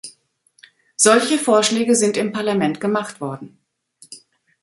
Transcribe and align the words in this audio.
Solche 0.95 1.37
Vorschläge 1.37 1.93
sind 1.95 2.17
im 2.17 2.31
Parlament 2.31 2.79
gemacht 2.81 3.21
worden. 3.21 3.59